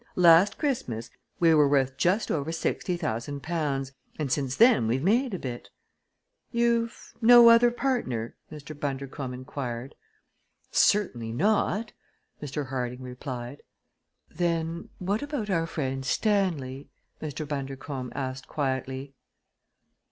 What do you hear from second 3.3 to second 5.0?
pounds and since then